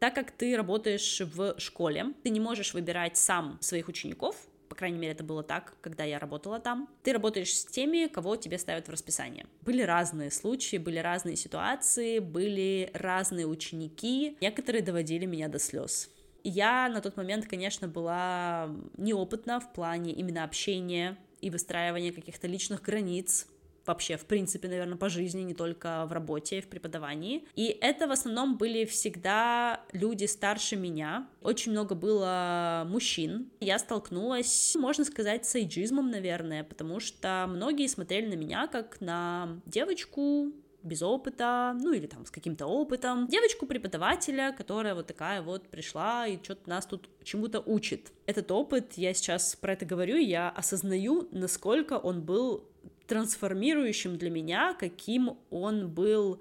Так 0.00 0.14
как 0.14 0.30
ты 0.30 0.56
работаешь 0.56 1.20
в 1.20 1.60
школе, 1.60 2.14
ты 2.22 2.30
не 2.30 2.40
можешь 2.40 2.74
выбирать 2.74 3.18
сам 3.18 3.58
своих 3.60 3.86
учеников, 3.86 4.34
по 4.70 4.76
крайней 4.76 4.98
мере, 4.98 5.12
это 5.12 5.24
было 5.24 5.42
так, 5.42 5.74
когда 5.80 6.04
я 6.04 6.20
работала 6.20 6.60
там. 6.60 6.88
Ты 7.02 7.12
работаешь 7.12 7.52
с 7.52 7.66
теми, 7.66 8.06
кого 8.06 8.36
тебе 8.36 8.56
ставят 8.56 8.86
в 8.86 8.90
расписание. 8.90 9.46
Были 9.62 9.82
разные 9.82 10.30
случаи, 10.30 10.76
были 10.76 10.98
разные 10.98 11.34
ситуации, 11.34 12.20
были 12.20 12.88
разные 12.94 13.46
ученики. 13.46 14.36
Некоторые 14.40 14.82
доводили 14.82 15.26
меня 15.26 15.48
до 15.48 15.58
слез. 15.58 16.08
Я 16.44 16.88
на 16.88 17.00
тот 17.00 17.16
момент, 17.16 17.46
конечно, 17.46 17.88
была 17.88 18.70
неопытна 18.96 19.58
в 19.58 19.72
плане 19.72 20.12
именно 20.12 20.44
общения 20.44 21.18
и 21.40 21.50
выстраивания 21.50 22.12
каких-то 22.12 22.46
личных 22.46 22.80
границ 22.80 23.48
вообще, 23.86 24.16
в 24.16 24.24
принципе, 24.26 24.68
наверное, 24.68 24.96
по 24.96 25.08
жизни, 25.08 25.42
не 25.42 25.54
только 25.54 26.06
в 26.06 26.12
работе, 26.12 26.60
в 26.60 26.68
преподавании. 26.68 27.44
И 27.56 27.76
это 27.80 28.06
в 28.06 28.12
основном 28.12 28.56
были 28.56 28.84
всегда 28.84 29.82
люди 29.92 30.24
старше 30.26 30.76
меня. 30.76 31.28
Очень 31.42 31.72
много 31.72 31.94
было 31.94 32.84
мужчин. 32.86 33.50
Я 33.60 33.78
столкнулась, 33.78 34.74
можно 34.76 35.04
сказать, 35.04 35.46
с 35.46 35.54
эйджизмом, 35.54 36.10
наверное, 36.10 36.64
потому 36.64 37.00
что 37.00 37.46
многие 37.48 37.86
смотрели 37.86 38.26
на 38.26 38.34
меня 38.34 38.66
как 38.66 39.00
на 39.00 39.60
девочку, 39.66 40.52
без 40.82 41.02
опыта, 41.02 41.76
ну 41.80 41.92
или 41.92 42.06
там 42.06 42.24
с 42.24 42.30
каким-то 42.30 42.66
опытом, 42.66 43.26
девочку-преподавателя, 43.26 44.52
которая 44.52 44.94
вот 44.94 45.06
такая 45.06 45.42
вот 45.42 45.68
пришла 45.68 46.26
и 46.26 46.42
что-то 46.42 46.68
нас 46.68 46.86
тут 46.86 47.08
чему-то 47.22 47.60
учит. 47.60 48.12
Этот 48.26 48.50
опыт, 48.50 48.94
я 48.94 49.12
сейчас 49.14 49.56
про 49.56 49.72
это 49.74 49.84
говорю, 49.84 50.16
я 50.16 50.48
осознаю, 50.48 51.28
насколько 51.32 51.98
он 51.98 52.22
был 52.22 52.64
трансформирующим 53.10 54.16
для 54.16 54.30
меня, 54.30 54.74
каким 54.74 55.36
он 55.50 55.88
был 55.88 56.40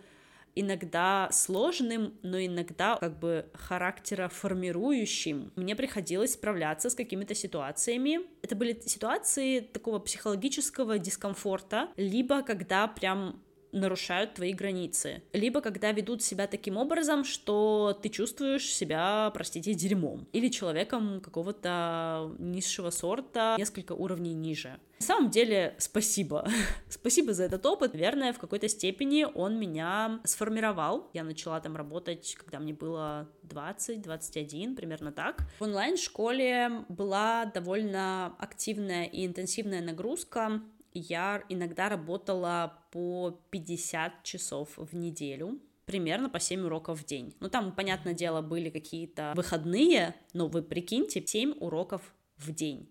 иногда 0.53 1.29
сложным, 1.31 2.13
но 2.21 2.39
иногда 2.39 2.95
как 2.97 3.17
бы 3.17 3.47
характера 3.53 4.29
формирующим. 4.29 5.51
Мне 5.55 5.75
приходилось 5.75 6.33
справляться 6.33 6.91
с 6.91 6.95
какими-то 6.95 7.33
ситуациями. 7.33 8.19
Это 8.43 8.55
были 8.55 8.79
ситуации 8.85 9.61
такого 9.61 9.97
психологического 9.97 10.99
дискомфорта, 10.99 11.89
либо 11.97 12.43
когда 12.43 12.87
прям 12.87 13.41
нарушают 13.71 14.33
твои 14.33 14.53
границы. 14.53 15.23
Либо 15.33 15.61
когда 15.61 15.91
ведут 15.91 16.21
себя 16.21 16.47
таким 16.47 16.77
образом, 16.77 17.23
что 17.23 17.97
ты 18.01 18.09
чувствуешь 18.09 18.73
себя, 18.73 19.31
простите, 19.33 19.73
дерьмом. 19.73 20.27
Или 20.33 20.49
человеком 20.49 21.21
какого-то 21.21 22.35
низшего 22.39 22.89
сорта, 22.89 23.55
несколько 23.57 23.93
уровней 23.93 24.33
ниже. 24.33 24.79
На 24.99 25.05
самом 25.05 25.29
деле, 25.29 25.75
спасибо. 25.77 26.47
спасибо 26.89 27.33
за 27.33 27.43
этот 27.43 27.65
опыт. 27.65 27.93
Наверное, 27.93 28.33
в 28.33 28.39
какой-то 28.39 28.67
степени 28.67 29.25
он 29.33 29.57
меня 29.57 30.19
сформировал. 30.25 31.09
Я 31.13 31.23
начала 31.23 31.59
там 31.61 31.77
работать, 31.77 32.35
когда 32.37 32.59
мне 32.59 32.73
было 32.73 33.29
20-21, 33.43 34.75
примерно 34.75 35.11
так. 35.13 35.43
В 35.59 35.63
онлайн-школе 35.63 36.85
была 36.89 37.45
довольно 37.45 38.35
активная 38.39 39.05
и 39.05 39.25
интенсивная 39.25 39.81
нагрузка 39.81 40.61
я 40.93 41.43
иногда 41.49 41.89
работала 41.89 42.81
по 42.91 43.39
50 43.51 44.23
часов 44.23 44.69
в 44.77 44.95
неделю, 44.95 45.59
примерно 45.85 46.29
по 46.29 46.39
7 46.39 46.65
уроков 46.65 46.99
в 46.99 47.05
день. 47.05 47.35
Ну, 47.39 47.49
там, 47.49 47.71
понятное 47.73 48.13
дело, 48.13 48.41
были 48.41 48.69
какие-то 48.69 49.33
выходные, 49.35 50.15
но 50.33 50.47
вы 50.47 50.61
прикиньте, 50.61 51.25
7 51.25 51.55
уроков 51.59 52.13
в 52.37 52.51
день. 52.51 52.89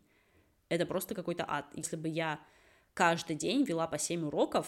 Это 0.69 0.85
просто 0.85 1.15
какой-то 1.15 1.45
ад. 1.49 1.67
Если 1.75 1.97
бы 1.97 2.09
я 2.09 2.41
каждый 2.95 3.37
день 3.37 3.65
вела 3.65 3.87
по 3.87 3.99
7 3.99 4.27
уроков, 4.27 4.67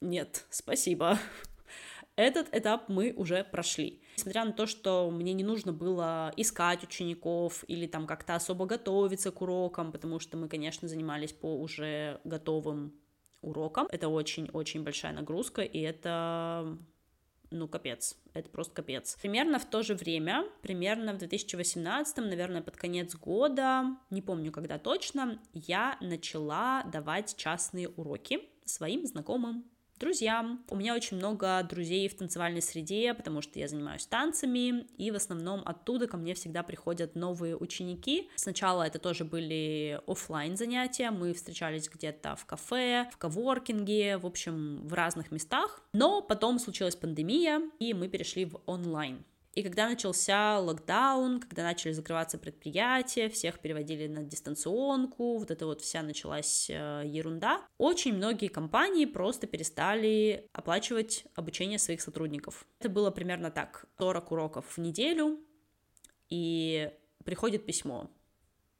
нет, 0.00 0.44
спасибо. 0.50 1.18
Этот 2.16 2.54
этап 2.54 2.88
мы 2.88 3.12
уже 3.16 3.44
прошли. 3.44 4.02
Несмотря 4.16 4.44
на 4.44 4.52
то, 4.52 4.66
что 4.66 5.10
мне 5.10 5.34
не 5.34 5.44
нужно 5.44 5.72
было 5.72 6.32
искать 6.36 6.82
учеников 6.82 7.64
или 7.68 7.86
там 7.86 8.06
как-то 8.06 8.34
особо 8.34 8.64
готовиться 8.64 9.30
к 9.30 9.42
урокам, 9.42 9.92
потому 9.92 10.20
что 10.20 10.38
мы, 10.38 10.48
конечно, 10.48 10.88
занимались 10.88 11.32
по 11.32 11.54
уже 11.60 12.20
готовым 12.24 12.94
урокам. 13.42 13.86
Это 13.90 14.08
очень-очень 14.08 14.82
большая 14.82 15.12
нагрузка, 15.12 15.62
и 15.62 15.80
это 15.80 16.78
ну, 17.50 17.68
капец, 17.68 18.16
это 18.32 18.48
просто 18.48 18.74
капец. 18.74 19.16
Примерно 19.20 19.58
в 19.58 19.66
то 19.66 19.82
же 19.82 19.94
время, 19.94 20.44
примерно 20.62 21.12
в 21.12 21.18
2018, 21.18 22.16
наверное, 22.16 22.62
под 22.62 22.76
конец 22.76 23.14
года, 23.14 23.96
не 24.10 24.22
помню 24.22 24.50
когда 24.50 24.78
точно, 24.78 25.38
я 25.52 25.96
начала 26.00 26.82
давать 26.84 27.36
частные 27.36 27.88
уроки 27.88 28.40
своим 28.64 29.06
знакомым 29.06 29.64
друзьям. 29.98 30.64
У 30.68 30.76
меня 30.76 30.94
очень 30.94 31.16
много 31.16 31.62
друзей 31.68 32.08
в 32.08 32.16
танцевальной 32.16 32.62
среде, 32.62 33.14
потому 33.14 33.42
что 33.42 33.58
я 33.58 33.68
занимаюсь 33.68 34.06
танцами, 34.06 34.86
и 34.96 35.10
в 35.10 35.16
основном 35.16 35.62
оттуда 35.64 36.06
ко 36.06 36.16
мне 36.16 36.34
всегда 36.34 36.62
приходят 36.62 37.14
новые 37.14 37.56
ученики. 37.56 38.28
Сначала 38.36 38.82
это 38.82 38.98
тоже 38.98 39.24
были 39.24 40.00
офлайн 40.06 40.56
занятия, 40.56 41.10
мы 41.10 41.32
встречались 41.32 41.88
где-то 41.88 42.36
в 42.36 42.44
кафе, 42.46 43.08
в 43.12 43.16
коворкинге, 43.16 44.18
в 44.18 44.26
общем, 44.26 44.86
в 44.86 44.92
разных 44.92 45.30
местах. 45.30 45.82
Но 45.92 46.22
потом 46.22 46.58
случилась 46.58 46.96
пандемия, 46.96 47.62
и 47.78 47.94
мы 47.94 48.08
перешли 48.08 48.44
в 48.44 48.60
онлайн. 48.66 49.24
И 49.56 49.62
когда 49.62 49.88
начался 49.88 50.60
локдаун, 50.60 51.40
когда 51.40 51.62
начали 51.62 51.92
закрываться 51.92 52.36
предприятия, 52.36 53.30
всех 53.30 53.58
переводили 53.58 54.06
на 54.06 54.22
дистанционку, 54.22 55.38
вот 55.38 55.50
это 55.50 55.64
вот 55.64 55.80
вся 55.80 56.02
началась 56.02 56.68
э, 56.68 57.04
ерунда, 57.06 57.66
очень 57.78 58.14
многие 58.14 58.48
компании 58.48 59.06
просто 59.06 59.46
перестали 59.46 60.46
оплачивать 60.52 61.24
обучение 61.34 61.78
своих 61.78 62.02
сотрудников. 62.02 62.66
Это 62.80 62.90
было 62.90 63.10
примерно 63.10 63.50
так, 63.50 63.86
40 63.98 64.30
уроков 64.30 64.76
в 64.76 64.78
неделю, 64.78 65.40
и 66.28 66.92
приходит 67.24 67.64
письмо. 67.64 68.10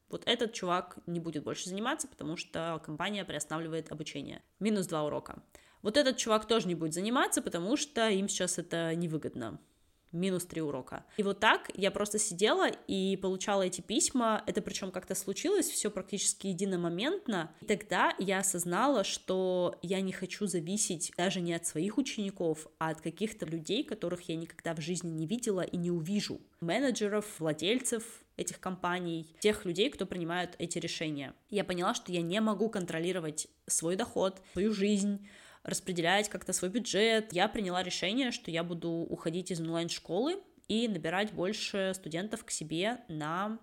Вот 0.09 0.27
этот 0.27 0.53
чувак 0.53 0.99
не 1.07 1.19
будет 1.19 1.43
больше 1.43 1.69
заниматься, 1.69 2.07
потому 2.07 2.37
что 2.37 2.79
компания 2.85 3.25
приостанавливает 3.25 3.91
обучение. 3.91 4.43
Минус 4.59 4.85
два 4.85 5.05
урока. 5.05 5.41
Вот 5.81 5.97
этот 5.97 6.17
чувак 6.17 6.47
тоже 6.47 6.67
не 6.67 6.75
будет 6.75 6.93
заниматься, 6.93 7.41
потому 7.41 7.77
что 7.77 8.07
им 8.09 8.29
сейчас 8.29 8.59
это 8.59 8.93
невыгодно 8.93 9.59
минус 10.17 10.45
три 10.45 10.61
урока. 10.61 11.05
И 11.17 11.23
вот 11.23 11.39
так 11.39 11.69
я 11.75 11.91
просто 11.91 12.19
сидела 12.19 12.69
и 12.87 13.17
получала 13.17 13.63
эти 13.63 13.81
письма, 13.81 14.43
это 14.45 14.61
причем 14.61 14.91
как-то 14.91 15.15
случилось 15.15 15.67
все 15.67 15.89
практически 15.89 16.47
единомоментно, 16.47 17.51
и 17.61 17.65
тогда 17.65 18.13
я 18.19 18.39
осознала, 18.39 19.03
что 19.03 19.77
я 19.81 20.01
не 20.01 20.11
хочу 20.11 20.47
зависеть 20.47 21.11
даже 21.17 21.41
не 21.41 21.53
от 21.53 21.65
своих 21.65 21.97
учеников, 21.97 22.67
а 22.79 22.89
от 22.89 23.01
каких-то 23.01 23.45
людей, 23.45 23.83
которых 23.83 24.21
я 24.29 24.35
никогда 24.35 24.73
в 24.73 24.81
жизни 24.81 25.09
не 25.09 25.25
видела 25.25 25.61
и 25.61 25.77
не 25.77 25.91
увижу, 25.91 26.39
менеджеров, 26.59 27.25
владельцев, 27.39 28.03
этих 28.37 28.59
компаний, 28.59 29.27
тех 29.39 29.65
людей, 29.65 29.89
кто 29.89 30.05
принимают 30.05 30.55
эти 30.59 30.77
решения. 30.77 31.33
Я 31.49 31.63
поняла, 31.63 31.93
что 31.93 32.11
я 32.11 32.21
не 32.21 32.39
могу 32.39 32.69
контролировать 32.69 33.47
свой 33.65 33.95
доход, 33.95 34.41
свою 34.53 34.73
жизнь, 34.73 35.27
распределять 35.67 36.29
как-то 36.29 36.53
свой 36.53 36.71
бюджет. 36.71 37.31
Я 37.33 37.47
приняла 37.47 37.83
решение, 37.83 38.31
что 38.31 38.49
я 38.49 38.63
буду 38.63 38.89
уходить 38.89 39.51
из 39.51 39.59
онлайн-школы 39.59 40.41
и 40.67 40.87
набирать 40.87 41.33
больше 41.33 41.91
студентов 41.93 42.43
к 42.43 42.49
себе 42.49 43.01
на 43.09 43.59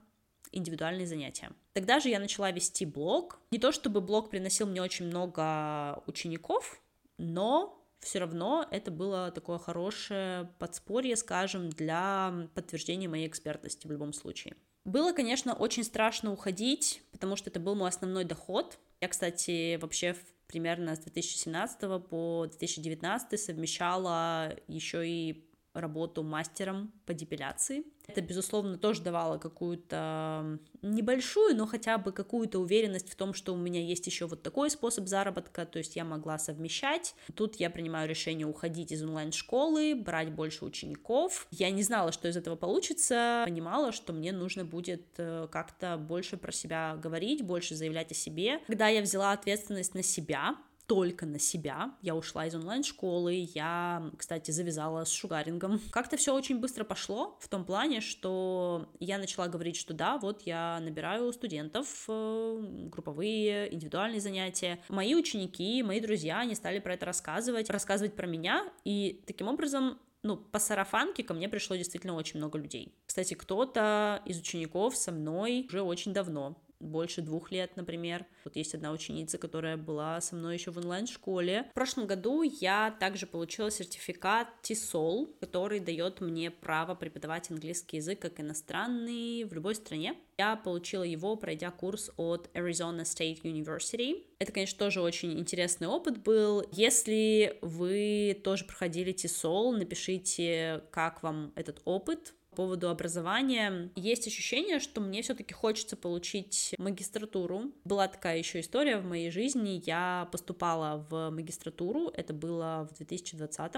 индивидуальные 0.52 1.06
занятия. 1.06 1.50
Тогда 1.72 1.98
же 1.98 2.10
я 2.10 2.20
начала 2.20 2.50
вести 2.52 2.86
блог. 2.86 3.40
Не 3.50 3.58
то 3.58 3.72
чтобы 3.72 4.00
блог 4.00 4.30
приносил 4.30 4.66
мне 4.66 4.80
очень 4.80 5.06
много 5.06 6.02
учеников, 6.06 6.80
но 7.18 7.80
все 8.00 8.18
равно 8.20 8.66
это 8.70 8.90
было 8.90 9.30
такое 9.32 9.58
хорошее 9.58 10.50
подспорье, 10.58 11.16
скажем, 11.16 11.70
для 11.70 12.48
подтверждения 12.54 13.08
моей 13.08 13.26
экспертности 13.26 13.86
в 13.86 13.90
любом 13.90 14.12
случае. 14.12 14.56
Было, 14.84 15.12
конечно, 15.12 15.54
очень 15.54 15.82
страшно 15.82 16.30
уходить, 16.30 17.02
потому 17.10 17.36
что 17.36 17.48
это 17.48 17.58
был 17.58 17.74
мой 17.74 17.88
основной 17.88 18.24
доход. 18.24 18.78
Я, 19.00 19.08
кстати, 19.08 19.76
вообще 19.76 20.14
примерно 20.54 20.94
с 20.94 21.00
2017 21.00 21.80
по 22.08 22.46
2019 22.46 23.40
совмещала 23.40 24.54
еще 24.68 25.04
и 25.04 25.44
работу 25.74 26.22
мастером 26.22 26.92
по 27.04 27.12
депиляции. 27.12 27.84
Это, 28.06 28.20
безусловно, 28.20 28.78
тоже 28.78 29.02
давало 29.02 29.38
какую-то 29.38 30.58
небольшую, 30.82 31.56
но 31.56 31.66
хотя 31.66 31.98
бы 31.98 32.12
какую-то 32.12 32.58
уверенность 32.58 33.10
в 33.10 33.16
том, 33.16 33.34
что 33.34 33.54
у 33.54 33.56
меня 33.56 33.80
есть 33.80 34.06
еще 34.06 34.26
вот 34.26 34.42
такой 34.42 34.70
способ 34.70 35.08
заработка, 35.08 35.64
то 35.64 35.78
есть 35.78 35.96
я 35.96 36.04
могла 36.04 36.38
совмещать. 36.38 37.14
Тут 37.34 37.56
я 37.56 37.70
принимаю 37.70 38.08
решение 38.08 38.46
уходить 38.46 38.92
из 38.92 39.02
онлайн-школы, 39.02 39.94
брать 39.94 40.32
больше 40.32 40.64
учеников. 40.64 41.46
Я 41.50 41.70
не 41.70 41.82
знала, 41.82 42.12
что 42.12 42.28
из 42.28 42.36
этого 42.36 42.56
получится, 42.56 43.42
понимала, 43.46 43.90
что 43.90 44.12
мне 44.12 44.32
нужно 44.32 44.64
будет 44.64 45.06
э, 45.16 45.48
как-то 45.50 45.96
больше 45.96 46.36
про 46.36 46.52
себя 46.52 46.96
говорить, 47.02 47.42
больше 47.42 47.74
заявлять 47.74 48.12
о 48.12 48.14
себе. 48.14 48.60
Когда 48.66 48.88
я 48.88 49.00
взяла 49.00 49.32
ответственность 49.32 49.94
на 49.94 50.02
себя, 50.02 50.56
только 50.86 51.26
на 51.26 51.38
себя. 51.38 51.94
Я 52.02 52.14
ушла 52.14 52.46
из 52.46 52.54
онлайн-школы, 52.54 53.48
я, 53.54 54.10
кстати, 54.16 54.50
завязала 54.50 55.04
с 55.04 55.10
шугарингом. 55.10 55.80
Как-то 55.90 56.16
все 56.16 56.34
очень 56.34 56.58
быстро 56.58 56.84
пошло 56.84 57.38
в 57.40 57.48
том 57.48 57.64
плане, 57.64 58.00
что 58.00 58.88
я 59.00 59.18
начала 59.18 59.48
говорить, 59.48 59.76
что 59.76 59.94
да, 59.94 60.18
вот 60.18 60.42
я 60.42 60.78
набираю 60.80 61.32
студентов, 61.32 62.04
э, 62.08 62.86
групповые, 62.90 63.72
индивидуальные 63.74 64.20
занятия. 64.20 64.80
Мои 64.88 65.14
ученики, 65.14 65.82
мои 65.82 66.00
друзья, 66.00 66.40
они 66.40 66.54
стали 66.54 66.78
про 66.78 66.94
это 66.94 67.06
рассказывать, 67.06 67.70
рассказывать 67.70 68.14
про 68.14 68.26
меня, 68.26 68.64
и 68.84 69.22
таким 69.26 69.48
образом 69.48 69.98
ну, 70.24 70.38
по 70.38 70.58
сарафанке 70.58 71.22
ко 71.22 71.34
мне 71.34 71.48
пришло 71.48 71.76
действительно 71.76 72.14
очень 72.14 72.38
много 72.38 72.58
людей. 72.58 72.94
Кстати, 73.06 73.34
кто-то 73.34 74.22
из 74.24 74.40
учеников 74.40 74.96
со 74.96 75.12
мной 75.12 75.66
уже 75.68 75.82
очень 75.82 76.12
давно 76.12 76.56
больше 76.84 77.22
двух 77.22 77.50
лет, 77.50 77.76
например. 77.76 78.26
Вот 78.44 78.56
есть 78.56 78.74
одна 78.74 78.92
ученица, 78.92 79.38
которая 79.38 79.76
была 79.76 80.20
со 80.20 80.36
мной 80.36 80.54
еще 80.54 80.70
в 80.70 80.78
онлайн-школе. 80.78 81.66
В 81.70 81.74
прошлом 81.74 82.06
году 82.06 82.42
я 82.42 82.94
также 83.00 83.26
получила 83.26 83.70
сертификат 83.70 84.48
TESOL, 84.62 85.34
который 85.40 85.80
дает 85.80 86.20
мне 86.20 86.50
право 86.50 86.94
преподавать 86.94 87.50
английский 87.50 87.96
язык 87.98 88.20
как 88.20 88.40
иностранный 88.40 89.44
в 89.44 89.52
любой 89.52 89.74
стране. 89.74 90.14
Я 90.36 90.56
получила 90.56 91.04
его, 91.04 91.36
пройдя 91.36 91.70
курс 91.70 92.10
от 92.16 92.50
Arizona 92.54 93.02
State 93.02 93.42
University. 93.42 94.24
Это, 94.38 94.52
конечно, 94.52 94.78
тоже 94.78 95.00
очень 95.00 95.38
интересный 95.38 95.86
опыт 95.86 96.22
был. 96.22 96.64
Если 96.72 97.58
вы 97.62 98.40
тоже 98.42 98.64
проходили 98.64 99.14
TESOL, 99.14 99.76
напишите, 99.76 100.82
как 100.90 101.22
вам 101.22 101.52
этот 101.54 101.80
опыт, 101.84 102.34
по 102.54 102.62
поводу 102.62 102.88
образования. 102.88 103.90
Есть 103.96 104.28
ощущение, 104.28 104.78
что 104.78 105.00
мне 105.00 105.22
все-таки 105.22 105.52
хочется 105.52 105.96
получить 105.96 106.74
магистратуру. 106.78 107.72
Была 107.84 108.06
такая 108.06 108.38
еще 108.38 108.60
история 108.60 108.98
в 108.98 109.04
моей 109.04 109.30
жизни. 109.30 109.82
Я 109.84 110.28
поступала 110.30 111.04
в 111.10 111.30
магистратуру, 111.30 112.08
это 112.08 112.32
было 112.32 112.88
в 112.90 112.96
2020 112.96 113.72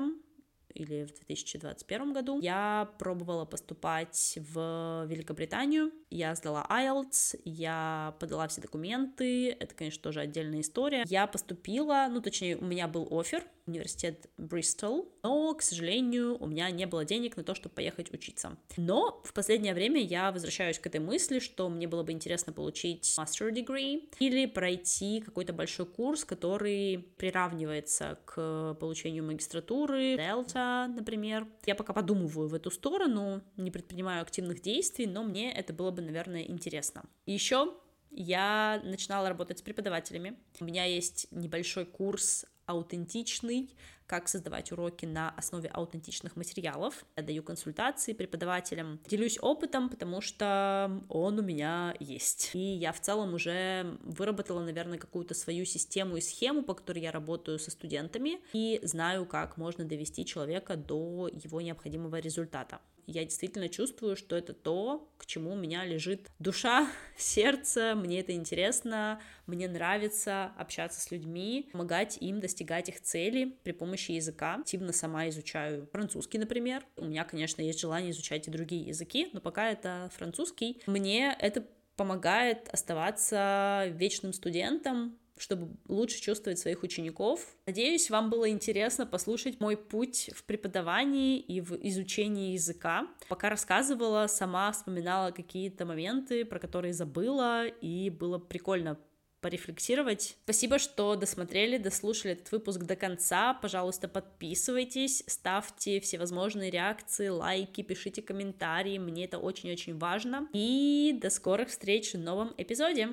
или 0.76 1.04
в 1.04 1.14
2021 1.14 2.12
году. 2.12 2.40
Я 2.40 2.90
пробовала 2.98 3.44
поступать 3.44 4.38
в 4.52 5.06
Великобританию, 5.06 5.90
я 6.10 6.34
сдала 6.34 6.66
IELTS, 6.70 7.40
я 7.44 8.14
подала 8.20 8.46
все 8.48 8.60
документы, 8.60 9.50
это, 9.50 9.74
конечно, 9.74 10.02
тоже 10.02 10.20
отдельная 10.20 10.60
история. 10.60 11.04
Я 11.08 11.26
поступила, 11.26 12.06
ну, 12.10 12.20
точнее, 12.20 12.56
у 12.56 12.64
меня 12.64 12.88
был 12.88 13.08
офер, 13.10 13.44
университет 13.66 14.28
Бристол, 14.36 15.12
но, 15.22 15.52
к 15.54 15.62
сожалению, 15.62 16.36
у 16.40 16.46
меня 16.46 16.70
не 16.70 16.86
было 16.86 17.04
денег 17.04 17.36
на 17.36 17.42
то, 17.42 17.54
чтобы 17.54 17.74
поехать 17.74 18.12
учиться. 18.12 18.56
Но 18.76 19.20
в 19.24 19.32
последнее 19.32 19.74
время 19.74 20.00
я 20.00 20.30
возвращаюсь 20.30 20.78
к 20.78 20.86
этой 20.86 21.00
мысли, 21.00 21.40
что 21.40 21.68
мне 21.68 21.88
было 21.88 22.02
бы 22.02 22.12
интересно 22.12 22.52
получить 22.52 23.14
master 23.18 23.52
degree 23.52 24.08
или 24.20 24.46
пройти 24.46 25.20
какой-то 25.20 25.52
большой 25.52 25.86
курс, 25.86 26.24
который 26.24 27.08
приравнивается 27.16 28.18
к 28.24 28.76
получению 28.78 29.24
магистратуры, 29.24 30.14
Delta, 30.14 30.65
например. 30.88 31.46
Я 31.64 31.74
пока 31.74 31.92
подумываю 31.92 32.48
в 32.48 32.54
эту 32.54 32.70
сторону, 32.70 33.42
не 33.56 33.70
предпринимаю 33.70 34.22
активных 34.22 34.60
действий, 34.62 35.06
но 35.06 35.22
мне 35.22 35.52
это 35.52 35.72
было 35.72 35.90
бы, 35.90 36.02
наверное, 36.02 36.42
интересно. 36.42 37.04
Еще 37.26 37.74
я 38.10 38.80
начинала 38.84 39.28
работать 39.28 39.58
с 39.58 39.62
преподавателями. 39.62 40.38
У 40.60 40.64
меня 40.64 40.84
есть 40.84 41.28
небольшой 41.30 41.84
курс 41.84 42.46
аутентичный, 42.66 43.70
как 44.06 44.28
создавать 44.28 44.72
уроки 44.72 45.04
на 45.04 45.30
основе 45.30 45.68
аутентичных 45.68 46.36
материалов. 46.36 47.04
Я 47.16 47.22
даю 47.22 47.42
консультации 47.42 48.12
преподавателям, 48.12 49.00
делюсь 49.08 49.38
опытом, 49.40 49.88
потому 49.88 50.20
что 50.20 51.02
он 51.08 51.38
у 51.38 51.42
меня 51.42 51.94
есть. 51.98 52.50
И 52.54 52.58
я 52.58 52.92
в 52.92 53.00
целом 53.00 53.34
уже 53.34 53.98
выработала, 54.02 54.62
наверное, 54.62 54.98
какую-то 54.98 55.34
свою 55.34 55.64
систему 55.64 56.16
и 56.16 56.20
схему, 56.20 56.62
по 56.62 56.74
которой 56.74 57.00
я 57.00 57.10
работаю 57.10 57.58
со 57.58 57.70
студентами, 57.70 58.40
и 58.52 58.80
знаю, 58.82 59.26
как 59.26 59.56
можно 59.56 59.84
довести 59.84 60.24
человека 60.24 60.76
до 60.76 61.28
его 61.32 61.60
необходимого 61.60 62.18
результата 62.18 62.80
я 63.06 63.24
действительно 63.24 63.68
чувствую, 63.68 64.16
что 64.16 64.36
это 64.36 64.52
то, 64.52 65.08
к 65.16 65.26
чему 65.26 65.52
у 65.52 65.56
меня 65.56 65.84
лежит 65.84 66.30
душа, 66.38 66.88
сердце, 67.16 67.94
мне 67.94 68.20
это 68.20 68.32
интересно, 68.32 69.20
мне 69.46 69.68
нравится 69.68 70.52
общаться 70.56 71.00
с 71.00 71.10
людьми, 71.10 71.68
помогать 71.72 72.18
им 72.20 72.40
достигать 72.56 72.88
их 72.88 73.02
целей 73.02 73.54
при 73.62 73.72
помощи 73.72 74.12
языка. 74.12 74.54
Активно 74.54 74.92
сама 74.92 75.28
изучаю 75.28 75.86
французский, 75.92 76.38
например. 76.38 76.82
У 76.96 77.04
меня, 77.04 77.24
конечно, 77.24 77.60
есть 77.60 77.80
желание 77.80 78.12
изучать 78.12 78.48
и 78.48 78.50
другие 78.50 78.82
языки, 78.82 79.28
но 79.34 79.40
пока 79.42 79.70
это 79.70 80.10
французский. 80.14 80.80
Мне 80.86 81.36
это 81.38 81.66
помогает 81.96 82.68
оставаться 82.72 83.88
вечным 83.90 84.32
студентом, 84.32 85.18
чтобы 85.38 85.76
лучше 85.86 86.20
чувствовать 86.20 86.58
своих 86.58 86.82
учеников. 86.82 87.54
Надеюсь, 87.66 88.08
вам 88.08 88.30
было 88.30 88.48
интересно 88.48 89.04
послушать 89.04 89.60
мой 89.60 89.76
путь 89.76 90.30
в 90.34 90.44
преподавании 90.44 91.38
и 91.38 91.60
в 91.60 91.74
изучении 91.86 92.52
языка. 92.52 93.06
Пока 93.28 93.50
рассказывала, 93.50 94.28
сама 94.28 94.72
вспоминала 94.72 95.30
какие-то 95.30 95.84
моменты, 95.84 96.46
про 96.46 96.58
которые 96.58 96.94
забыла, 96.94 97.66
и 97.66 98.08
было 98.08 98.38
прикольно 98.38 98.98
порефлексировать. 99.46 100.36
Спасибо, 100.42 100.80
что 100.80 101.14
досмотрели, 101.14 101.78
дослушали 101.78 102.32
этот 102.34 102.50
выпуск 102.50 102.80
до 102.80 102.96
конца. 102.96 103.54
Пожалуйста, 103.54 104.08
подписывайтесь, 104.08 105.22
ставьте 105.28 106.00
всевозможные 106.00 106.68
реакции, 106.68 107.28
лайки, 107.28 107.82
пишите 107.82 108.22
комментарии. 108.22 108.98
Мне 108.98 109.26
это 109.26 109.38
очень-очень 109.38 109.98
важно. 109.98 110.48
И 110.52 111.16
до 111.22 111.30
скорых 111.30 111.68
встреч 111.68 112.14
в 112.14 112.18
новом 112.18 112.54
эпизоде. 112.56 113.10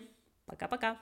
Пока-пока. 0.48 0.98